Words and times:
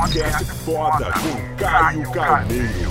Podcast 0.00 0.44
foda 0.64 1.12
com 1.12 1.56
Caio 1.62 2.10
Carneiro. 2.10 2.90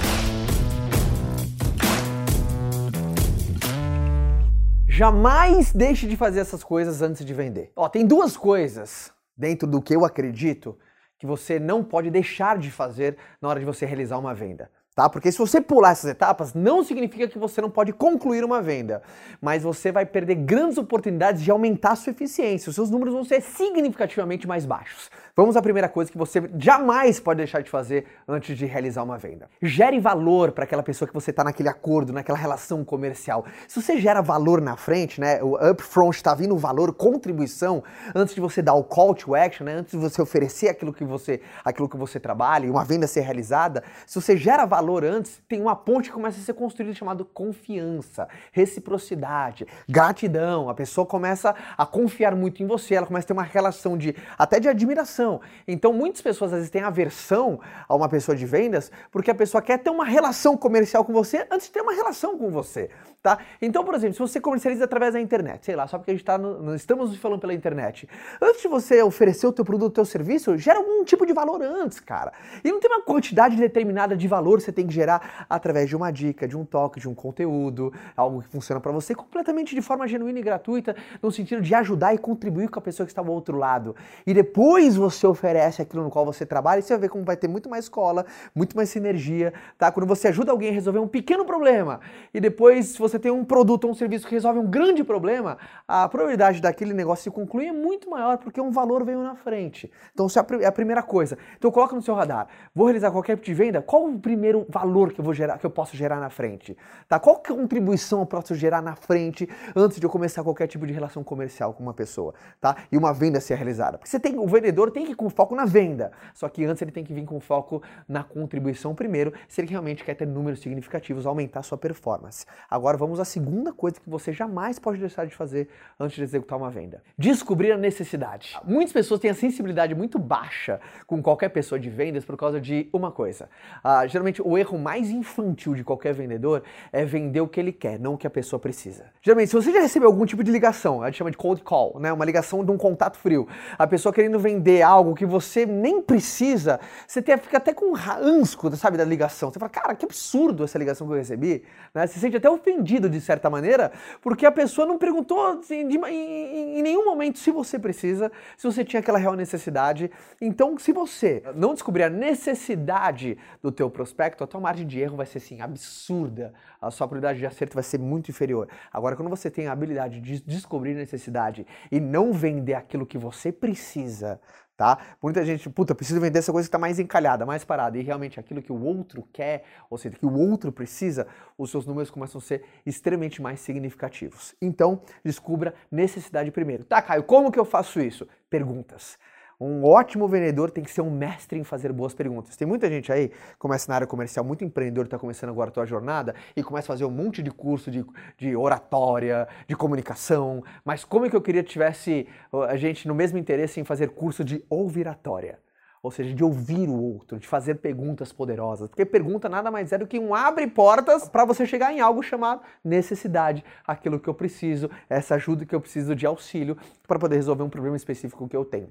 Jamais 4.87 5.73
deixe 5.73 6.05
de 6.05 6.15
fazer 6.15 6.41
essas 6.41 6.63
coisas 6.63 7.01
antes 7.01 7.25
de 7.25 7.33
vender. 7.33 7.71
Ó, 7.75 7.89
tem 7.89 8.05
duas 8.05 8.37
coisas 8.37 9.11
dentro 9.35 9.67
do 9.67 9.81
que 9.81 9.95
eu 9.95 10.05
acredito 10.05 10.77
que 11.17 11.25
você 11.25 11.57
não 11.57 11.83
pode 11.83 12.11
deixar 12.11 12.59
de 12.59 12.69
fazer 12.69 13.17
na 13.41 13.49
hora 13.49 13.59
de 13.59 13.65
você 13.65 13.87
realizar 13.87 14.19
uma 14.19 14.35
venda 14.35 14.69
tá? 14.99 15.07
Porque 15.07 15.31
se 15.31 15.37
você 15.37 15.61
pular 15.61 15.91
essas 15.91 16.11
etapas, 16.11 16.53
não 16.53 16.83
significa 16.83 17.25
que 17.25 17.39
você 17.39 17.61
não 17.61 17.69
pode 17.69 17.93
concluir 17.93 18.43
uma 18.43 18.61
venda, 18.61 19.01
mas 19.41 19.63
você 19.63 19.93
vai 19.93 20.05
perder 20.05 20.35
grandes 20.35 20.77
oportunidades 20.77 21.41
de 21.41 21.49
aumentar 21.49 21.91
a 21.91 21.95
sua 21.95 22.11
eficiência. 22.11 22.69
Os 22.69 22.75
seus 22.75 22.89
números 22.89 23.13
vão 23.13 23.23
ser 23.23 23.39
significativamente 23.41 24.45
mais 24.45 24.65
baixos. 24.65 25.09
Vamos 25.39 25.55
à 25.55 25.61
primeira 25.61 25.87
coisa 25.87 26.11
que 26.11 26.17
você 26.17 26.51
jamais 26.57 27.17
pode 27.17 27.37
deixar 27.37 27.63
de 27.63 27.69
fazer 27.69 28.05
antes 28.27 28.57
de 28.57 28.65
realizar 28.65 29.03
uma 29.03 29.17
venda. 29.17 29.49
Gere 29.61 29.97
valor 29.97 30.51
para 30.51 30.65
aquela 30.65 30.83
pessoa 30.83 31.07
que 31.07 31.13
você 31.13 31.29
está 31.31 31.45
naquele 31.45 31.69
acordo, 31.69 32.11
naquela 32.11 32.37
relação 32.37 32.83
comercial. 32.83 33.45
Se 33.65 33.81
você 33.81 34.01
gera 34.01 34.21
valor 34.21 34.59
na 34.59 34.75
frente, 34.75 35.21
né, 35.21 35.41
o 35.41 35.55
upfront 35.55 36.13
está 36.13 36.35
vindo 36.35 36.57
valor, 36.57 36.93
contribuição, 36.93 37.81
antes 38.13 38.35
de 38.35 38.41
você 38.41 38.61
dar 38.61 38.73
o 38.73 38.83
call 38.83 39.15
to 39.15 39.33
action, 39.33 39.65
né, 39.65 39.75
antes 39.75 39.91
de 39.91 39.97
você 39.97 40.21
oferecer 40.21 40.67
aquilo 40.67 40.91
que 40.91 41.05
você, 41.05 41.39
aquilo 41.63 41.87
que 41.87 41.95
você 41.95 42.19
trabalha 42.19 42.65
e 42.65 42.69
uma 42.69 42.83
venda 42.83 43.07
ser 43.07 43.21
realizada, 43.21 43.81
se 44.05 44.19
você 44.19 44.35
gera 44.35 44.65
valor 44.65 45.05
antes, 45.05 45.41
tem 45.47 45.61
uma 45.61 45.73
ponte 45.73 46.09
que 46.09 46.15
começa 46.15 46.37
a 46.37 46.43
ser 46.43 46.53
construída 46.53 46.93
chamada 46.93 47.23
confiança, 47.23 48.27
reciprocidade, 48.51 49.65
gratidão. 49.87 50.67
A 50.67 50.73
pessoa 50.73 51.07
começa 51.07 51.55
a 51.77 51.85
confiar 51.85 52.35
muito 52.35 52.61
em 52.61 52.67
você, 52.67 52.95
ela 52.95 53.07
começa 53.07 53.23
a 53.23 53.27
ter 53.29 53.33
uma 53.33 53.43
relação 53.43 53.97
de 53.97 54.13
até 54.37 54.59
de 54.59 54.67
admiração. 54.67 55.28
Então, 55.67 55.93
muitas 55.93 56.21
pessoas 56.21 56.51
às 56.51 56.59
vezes 56.59 56.71
têm 56.71 56.81
aversão 56.81 57.59
a 57.87 57.95
uma 57.95 58.07
pessoa 58.07 58.35
de 58.35 58.45
vendas 58.45 58.91
porque 59.11 59.29
a 59.29 59.35
pessoa 59.35 59.61
quer 59.61 59.77
ter 59.77 59.89
uma 59.89 60.05
relação 60.05 60.55
comercial 60.55 61.03
com 61.05 61.13
você 61.13 61.45
antes 61.51 61.67
de 61.67 61.73
ter 61.73 61.81
uma 61.81 61.93
relação 61.93 62.37
com 62.37 62.49
você, 62.49 62.89
tá? 63.21 63.37
Então, 63.61 63.83
por 63.83 63.93
exemplo, 63.95 64.13
se 64.13 64.19
você 64.19 64.39
comercializa 64.39 64.85
através 64.85 65.13
da 65.13 65.19
internet, 65.19 65.65
sei 65.65 65.75
lá, 65.75 65.87
só 65.87 65.97
porque 65.97 66.11
a 66.11 66.13
gente 66.13 66.23
tá 66.23 66.37
no, 66.37 66.73
estamos 66.73 67.15
falando 67.17 67.39
pela 67.39 67.53
internet, 67.53 68.07
antes 68.41 68.61
de 68.61 68.67
você 68.67 69.01
oferecer 69.03 69.45
o 69.45 69.51
teu 69.51 69.65
produto, 69.65 69.91
o 69.91 69.95
teu 69.95 70.05
serviço, 70.05 70.57
gera 70.57 70.79
algum 70.79 71.03
tipo 71.03 71.25
de 71.25 71.33
valor 71.33 71.61
antes, 71.61 71.99
cara. 71.99 72.31
E 72.63 72.71
não 72.71 72.79
tem 72.79 72.89
uma 72.89 73.01
quantidade 73.01 73.57
determinada 73.57 74.15
de 74.15 74.27
valor 74.27 74.61
você 74.61 74.71
tem 74.71 74.87
que 74.87 74.93
gerar 74.93 75.45
através 75.49 75.89
de 75.89 75.95
uma 75.95 76.11
dica, 76.11 76.47
de 76.47 76.57
um 76.57 76.63
toque, 76.63 76.99
de 76.99 77.09
um 77.09 77.13
conteúdo, 77.13 77.93
algo 78.15 78.41
que 78.41 78.47
funciona 78.47 78.79
para 78.79 78.91
você 78.91 79.13
completamente 79.13 79.75
de 79.75 79.81
forma 79.81 80.07
genuína 80.07 80.39
e 80.39 80.41
gratuita, 80.41 80.95
no 81.21 81.31
sentido 81.31 81.61
de 81.61 81.75
ajudar 81.75 82.13
e 82.13 82.17
contribuir 82.17 82.69
com 82.69 82.79
a 82.79 82.81
pessoa 82.81 83.05
que 83.05 83.11
está 83.11 83.21
ao 83.21 83.27
outro 83.27 83.57
lado. 83.57 83.95
E 84.25 84.33
depois 84.33 84.95
você 84.95 85.27
oferece 85.27 85.81
aquilo 85.81 86.03
no 86.03 86.09
qual 86.09 86.25
você 86.25 86.45
trabalha 86.45 86.79
e 86.79 86.83
você 86.83 86.93
vai 86.93 87.01
ver 87.01 87.09
como 87.09 87.25
vai 87.25 87.35
ter 87.35 87.49
muito 87.49 87.69
mais 87.69 87.85
escola, 87.85 88.25
muito 88.55 88.77
mais 88.77 88.89
sinergia, 88.89 89.53
tá? 89.77 89.91
Quando 89.91 90.07
você 90.07 90.29
ajuda 90.29 90.51
alguém 90.51 90.69
a 90.69 90.73
resolver 90.73 90.99
um 90.99 91.07
pequeno 91.07 91.43
problema 91.43 91.99
e 92.33 92.39
depois 92.39 92.87
se 92.87 92.97
você 93.09 93.19
tem 93.19 93.31
um 93.31 93.43
produto 93.43 93.85
ou 93.85 93.91
um 93.91 93.93
serviço 93.93 94.27
que 94.27 94.33
resolve 94.33 94.59
um 94.59 94.67
grande 94.67 95.03
problema, 95.03 95.57
a 95.87 96.07
probabilidade 96.07 96.61
daquele 96.61 96.93
negócio 96.93 97.23
se 97.23 97.31
concluir 97.31 97.67
é 97.67 97.71
muito 97.71 98.09
maior 98.09 98.37
porque 98.37 98.61
um 98.61 98.71
valor 98.71 99.03
veio 99.03 99.21
na 99.21 99.35
frente. 99.35 99.91
Então, 100.13 100.27
isso 100.27 100.39
é 100.39 100.65
a 100.65 100.71
primeira 100.71 101.03
coisa. 101.03 101.37
Então, 101.57 101.71
coloca 101.71 101.95
no 101.95 102.01
seu 102.01 102.13
radar. 102.15 102.47
Vou 102.73 102.85
realizar 102.85 103.11
qualquer 103.11 103.35
tipo 103.35 103.45
de 103.45 103.53
venda, 103.53 103.81
qual 103.81 104.05
o 104.05 104.19
primeiro 104.19 104.65
valor 104.69 105.11
que 105.11 105.19
eu 105.19 105.25
vou 105.25 105.33
gerar, 105.33 105.57
que 105.57 105.65
eu 105.65 105.69
posso 105.69 105.95
gerar 105.97 106.19
na 106.19 106.29
frente? 106.29 106.77
Tá? 107.07 107.19
Qual 107.19 107.41
contribuição 107.41 108.19
eu 108.19 108.25
posso 108.25 108.55
gerar 108.55 108.81
na 108.81 108.95
frente 108.95 109.49
antes 109.75 109.99
de 109.99 110.05
eu 110.05 110.09
começar 110.09 110.43
qualquer 110.43 110.67
tipo 110.67 110.85
de 110.85 110.93
relação 110.93 111.23
comercial 111.23 111.73
com 111.73 111.83
uma 111.83 111.93
pessoa, 111.93 112.33
tá? 112.59 112.75
E 112.91 112.97
uma 112.97 113.13
venda 113.13 113.39
ser 113.39 113.55
realizada. 113.55 113.97
Porque 113.97 114.09
você 114.09 114.19
tem, 114.19 114.37
o 114.37 114.47
vendedor 114.47 114.91
tem 114.91 115.05
que 115.05 115.11
ir 115.11 115.15
com 115.15 115.29
foco 115.29 115.55
na 115.55 115.65
venda, 115.65 116.11
só 116.33 116.47
que 116.49 116.65
antes 116.65 116.81
ele 116.81 116.91
tem 116.91 117.03
que 117.03 117.13
vir 117.13 117.25
com 117.25 117.39
foco 117.39 117.81
na 118.07 118.23
contribuição 118.23 118.93
primeiro, 118.93 119.33
se 119.47 119.61
ele 119.61 119.69
realmente 119.69 120.03
quer 120.03 120.15
ter 120.15 120.25
números 120.25 120.59
significativos, 120.59 121.25
aumentar 121.25 121.61
a 121.61 121.63
sua 121.63 121.77
performance. 121.77 122.45
Agora 122.69 122.97
vamos 122.99 123.19
à 123.19 123.25
segunda 123.25 123.71
coisa 123.71 123.99
que 123.99 124.09
você 124.09 124.33
jamais 124.33 124.77
pode 124.77 124.99
deixar 124.99 125.25
de 125.25 125.33
fazer 125.33 125.69
antes 125.97 126.17
de 126.17 126.23
executar 126.23 126.57
uma 126.57 126.69
venda. 126.69 127.01
Descobrir 127.17 127.71
a 127.71 127.77
necessidade. 127.77 128.57
Muitas 128.65 128.91
pessoas 128.91 129.21
têm 129.21 129.31
a 129.31 129.33
sensibilidade 129.33 129.95
muito 129.95 130.19
baixa 130.19 130.81
com 131.07 131.23
qualquer 131.23 131.49
pessoa 131.49 131.79
de 131.79 131.89
vendas 131.89 132.25
por 132.25 132.35
causa 132.35 132.59
de 132.59 132.89
uma 132.91 133.09
coisa. 133.09 133.49
Uh, 133.83 134.07
geralmente 134.09 134.41
o 134.41 134.57
erro 134.57 134.77
mais 134.77 135.09
infantil 135.09 135.73
de 135.73 135.83
qualquer 135.83 136.13
vendedor 136.13 136.61
é 136.91 137.05
vender 137.05 137.39
o 137.39 137.47
que 137.47 137.59
ele 137.59 137.71
quer, 137.71 137.97
não 137.97 138.15
o 138.15 138.17
que 138.17 138.27
a 138.27 138.29
pessoa 138.29 138.59
precisa. 138.59 139.05
Geralmente, 139.21 139.49
se 139.49 139.55
você 139.55 139.71
já 139.71 139.79
recebeu 139.79 140.09
algum 140.09 140.25
tipo 140.25 140.43
de 140.43 140.51
ligação, 140.51 141.01
a 141.01 141.05
gente 141.05 141.17
chama 141.17 141.31
de 141.31 141.37
cold 141.37 141.63
call, 141.63 141.99
né? 141.99 142.11
Uma 142.11 142.25
ligação 142.25 142.65
de 142.65 142.71
um 142.71 142.77
contato 142.77 143.17
frio, 143.17 143.47
a 143.77 143.87
pessoa 143.87 144.11
querendo 144.11 144.37
vender 144.37 144.81
algo 144.81 145.15
que 145.15 145.25
você 145.25 145.65
nem 145.65 146.01
precisa, 146.01 146.81
você 147.07 147.21
fica 147.21 147.57
até 147.57 147.73
com 147.73 147.93
ansco, 147.95 148.75
sabe, 148.75 148.97
da 148.97 149.05
ligação. 149.05 149.51
Você 149.51 149.57
fala, 149.57 149.69
cara, 149.69 149.95
que 149.95 150.05
absurdo 150.05 150.65
essa 150.65 150.77
ligação 150.77 151.07
que 151.07 151.13
eu 151.13 151.17
recebi. 151.17 151.63
Né? 151.93 152.05
Você 152.05 152.15
se 152.15 152.19
sente 152.19 152.35
até 152.35 152.49
ofendido 152.49 152.88
de 152.97 153.19
certa 153.19 153.49
maneira, 153.49 153.91
porque 154.21 154.45
a 154.45 154.51
pessoa 154.51 154.87
não 154.87 154.97
perguntou 154.97 155.45
assim, 155.45 155.87
de, 155.87 155.97
em, 155.97 156.79
em 156.79 156.81
nenhum 156.81 157.05
momento 157.05 157.37
se 157.37 157.51
você 157.51 157.77
precisa, 157.77 158.31
se 158.57 158.65
você 158.65 158.85
tinha 158.85 159.01
aquela 159.01 159.19
real 159.19 159.35
necessidade. 159.35 160.09
Então, 160.39 160.77
se 160.77 160.93
você 160.93 161.43
não 161.55 161.73
descobrir 161.73 162.03
a 162.03 162.09
necessidade 162.09 163.37
do 163.61 163.71
teu 163.71 163.89
prospecto, 163.89 164.43
a 164.43 164.47
tua 164.47 164.61
margem 164.61 164.87
de 164.87 164.99
erro 164.99 165.17
vai 165.17 165.25
ser 165.25 165.39
assim 165.39 165.61
absurda. 165.61 166.53
A 166.81 166.89
sua 166.89 167.07
probabilidade 167.07 167.39
de 167.39 167.45
acerto 167.45 167.73
vai 167.73 167.83
ser 167.83 167.99
muito 167.99 168.31
inferior. 168.31 168.69
Agora, 168.91 169.15
quando 169.15 169.29
você 169.29 169.51
tem 169.51 169.67
a 169.67 169.73
habilidade 169.73 170.21
de 170.21 170.41
descobrir 170.41 170.93
necessidade 170.93 171.67
e 171.91 171.99
não 171.99 172.31
vender 172.31 172.73
aquilo 172.73 173.05
que 173.05 173.17
você 173.17 173.51
precisa, 173.51 174.39
tá? 174.79 174.97
Muita 175.21 175.43
gente, 175.43 175.69
puta, 175.69 175.93
preciso 175.93 176.21
vender 176.21 176.39
essa 176.39 176.53
coisa 176.53 176.65
que 176.65 176.69
está 176.69 176.79
mais 176.79 176.99
encalhada, 176.99 177.45
mais 177.45 177.65
parada, 177.65 177.97
e 177.97 178.01
realmente 178.01 178.39
aquilo 178.39 178.61
que 178.61 178.71
o 178.71 178.81
outro 178.81 179.27
quer, 179.33 179.65
ou 179.89 179.97
seja, 179.97 180.15
que 180.17 180.25
o 180.25 180.33
outro 180.33 180.71
precisa, 180.71 181.27
os 181.57 181.69
seus 181.69 181.85
números 181.85 182.09
começam 182.09 182.39
a 182.39 182.41
ser 182.41 182.63
extremamente 182.85 183.41
mais 183.41 183.59
significativos. 183.59 184.55
Então, 184.61 185.01
descubra 185.21 185.73
necessidade 185.91 186.49
primeiro. 186.49 186.85
Tá, 186.85 187.01
Caio, 187.01 187.23
como 187.23 187.51
que 187.51 187.59
eu 187.59 187.65
faço 187.65 187.99
isso? 187.99 188.25
Perguntas. 188.49 189.19
Um 189.61 189.83
ótimo 189.83 190.25
vendedor 190.25 190.71
tem 190.71 190.81
que 190.81 190.89
ser 190.89 191.01
um 191.01 191.11
mestre 191.11 191.59
em 191.59 191.65
fazer 191.65 191.91
boas 191.91 192.13
perguntas. 192.13 192.55
Tem 192.55 192.65
muita 192.65 192.87
gente 192.87 193.11
aí, 193.11 193.29
começa 193.57 193.91
na 193.91 193.95
área 193.95 194.07
comercial, 194.07 194.45
muito 194.45 194.63
empreendedor, 194.63 195.03
está 195.03 195.19
começando 195.19 195.49
agora 195.49 195.69
a 195.69 195.73
tua 195.73 195.85
jornada 195.85 196.33
e 196.55 196.63
começa 196.63 196.85
a 196.85 196.95
fazer 196.95 197.03
um 197.03 197.11
monte 197.11 197.43
de 197.43 197.51
curso 197.51 197.91
de, 197.91 198.05
de 198.37 198.55
oratória, 198.55 199.49
de 199.67 199.75
comunicação. 199.75 200.63
Mas 200.85 201.03
como 201.03 201.25
é 201.25 201.29
que 201.29 201.35
eu 201.35 201.41
queria 201.41 201.61
que 201.61 201.69
tivesse 201.69 202.25
a 202.69 202.77
gente 202.77 203.05
no 203.05 203.13
mesmo 203.13 203.37
interesse 203.37 203.81
em 203.81 203.83
fazer 203.83 204.11
curso 204.11 204.45
de 204.45 204.63
ouviratória? 204.69 205.59
Ou 206.01 206.09
seja, 206.09 206.33
de 206.33 206.41
ouvir 206.41 206.87
o 206.87 206.93
outro, 206.97 207.37
de 207.37 207.45
fazer 207.45 207.75
perguntas 207.75 208.31
poderosas. 208.31 208.87
Porque 208.87 209.03
pergunta 209.03 209.49
nada 209.49 209.69
mais 209.69 209.91
é 209.91 209.97
do 209.97 210.07
que 210.07 210.17
um 210.17 210.33
abre 210.33 210.67
portas 210.67 211.27
para 211.27 211.43
você 211.43 211.65
chegar 211.65 211.91
em 211.91 211.99
algo 211.99 212.23
chamado 212.23 212.61
necessidade, 212.81 213.65
aquilo 213.85 214.21
que 214.21 214.29
eu 214.29 214.33
preciso, 214.33 214.89
essa 215.09 215.35
ajuda 215.35 215.65
que 215.65 215.75
eu 215.75 215.81
preciso 215.81 216.15
de 216.15 216.25
auxílio 216.25 216.77
para 217.05 217.19
poder 217.19 217.35
resolver 217.35 217.63
um 217.63 217.69
problema 217.69 217.97
específico 217.97 218.47
que 218.47 218.55
eu 218.55 218.63
tenho. 218.63 218.89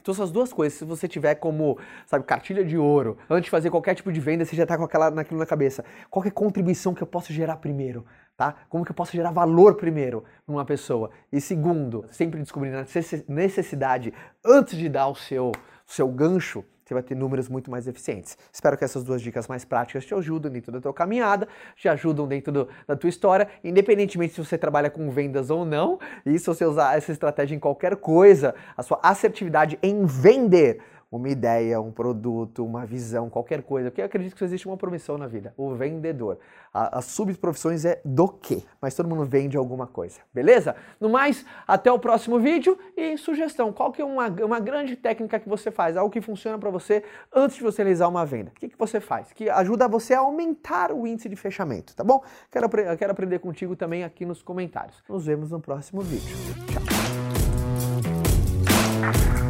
Então 0.00 0.12
essas 0.12 0.30
duas 0.30 0.52
coisas, 0.52 0.78
se 0.78 0.84
você 0.84 1.06
tiver 1.06 1.34
como, 1.36 1.78
sabe, 2.06 2.24
cartilha 2.24 2.64
de 2.64 2.76
ouro, 2.76 3.18
antes 3.28 3.44
de 3.44 3.50
fazer 3.50 3.70
qualquer 3.70 3.94
tipo 3.94 4.12
de 4.12 4.20
venda, 4.20 4.44
você 4.44 4.56
já 4.56 4.64
está 4.64 4.76
com 4.76 4.84
aquela, 4.84 5.10
naquilo 5.10 5.38
na 5.38 5.46
cabeça. 5.46 5.84
Qual 6.08 6.24
é 6.24 6.28
a 6.28 6.32
contribuição 6.32 6.94
que 6.94 7.02
eu 7.02 7.06
posso 7.06 7.32
gerar 7.32 7.56
primeiro, 7.56 8.04
tá? 8.36 8.54
Como 8.68 8.84
que 8.84 8.90
eu 8.90 8.94
posso 8.94 9.12
gerar 9.12 9.30
valor 9.30 9.74
primeiro 9.76 10.24
numa 10.46 10.64
pessoa? 10.64 11.10
E 11.32 11.40
segundo, 11.40 12.04
sempre 12.10 12.40
descobrir 12.40 12.74
a 12.74 12.84
necessidade 13.28 14.12
antes 14.44 14.76
de 14.76 14.88
dar 14.88 15.08
o 15.08 15.14
seu, 15.14 15.52
seu 15.86 16.08
gancho, 16.08 16.64
você 16.90 16.94
vai 16.94 17.02
ter 17.04 17.14
números 17.14 17.48
muito 17.48 17.70
mais 17.70 17.86
eficientes. 17.86 18.36
Espero 18.52 18.76
que 18.76 18.84
essas 18.84 19.04
duas 19.04 19.22
dicas 19.22 19.46
mais 19.46 19.64
práticas 19.64 20.04
te 20.04 20.12
ajudem 20.12 20.50
dentro 20.50 20.72
da 20.72 20.80
tua 20.80 20.92
caminhada, 20.92 21.46
te 21.76 21.88
ajudam 21.88 22.26
dentro 22.26 22.52
do, 22.52 22.68
da 22.86 22.96
tua 22.96 23.08
história, 23.08 23.48
independentemente 23.62 24.34
se 24.34 24.44
você 24.44 24.58
trabalha 24.58 24.90
com 24.90 25.08
vendas 25.08 25.50
ou 25.50 25.64
não, 25.64 26.00
e 26.26 26.36
se 26.36 26.46
você 26.46 26.64
usar 26.64 26.96
essa 26.96 27.12
estratégia 27.12 27.54
em 27.54 27.60
qualquer 27.60 27.94
coisa, 27.94 28.56
a 28.76 28.82
sua 28.82 28.98
assertividade 29.02 29.78
em 29.82 30.04
vender 30.04 30.80
uma 31.10 31.28
ideia, 31.28 31.80
um 31.80 31.90
produto, 31.90 32.64
uma 32.64 32.86
visão, 32.86 33.28
qualquer 33.28 33.62
coisa, 33.62 33.90
porque 33.90 34.00
eu 34.00 34.06
acredito 34.06 34.36
que 34.36 34.44
existe 34.44 34.68
uma 34.68 34.76
promissão 34.76 35.18
na 35.18 35.26
vida, 35.26 35.52
o 35.56 35.74
vendedor. 35.74 36.38
A, 36.72 36.98
as 36.98 37.06
subprofissões 37.06 37.84
é 37.84 38.00
do 38.04 38.28
quê? 38.28 38.62
Mas 38.80 38.94
todo 38.94 39.08
mundo 39.08 39.24
vende 39.24 39.56
alguma 39.56 39.86
coisa, 39.86 40.20
beleza? 40.32 40.76
No 41.00 41.08
mais, 41.08 41.44
até 41.66 41.90
o 41.90 41.98
próximo 41.98 42.38
vídeo 42.38 42.78
e 42.96 43.16
sugestão, 43.18 43.72
qual 43.72 43.90
que 43.90 44.00
é 44.00 44.04
uma, 44.04 44.28
uma 44.28 44.60
grande 44.60 44.94
técnica 44.94 45.40
que 45.40 45.48
você 45.48 45.70
faz, 45.70 45.96
algo 45.96 46.12
que 46.12 46.20
funciona 46.20 46.58
para 46.58 46.70
você 46.70 47.02
antes 47.34 47.56
de 47.56 47.62
você 47.62 47.82
realizar 47.82 48.06
uma 48.06 48.24
venda? 48.24 48.50
O 48.50 48.54
que, 48.54 48.68
que 48.68 48.78
você 48.78 49.00
faz? 49.00 49.32
Que 49.32 49.50
ajuda 49.50 49.88
você 49.88 50.14
a 50.14 50.20
aumentar 50.20 50.92
o 50.92 51.06
índice 51.06 51.28
de 51.28 51.36
fechamento, 51.36 51.94
tá 51.96 52.04
bom? 52.04 52.22
Quero, 52.50 52.68
quero 52.68 53.10
aprender 53.10 53.40
contigo 53.40 53.74
também 53.74 54.04
aqui 54.04 54.24
nos 54.24 54.42
comentários. 54.42 55.02
Nos 55.08 55.26
vemos 55.26 55.50
no 55.50 55.60
próximo 55.60 56.02
vídeo. 56.02 56.36
Tchau! 59.00 59.49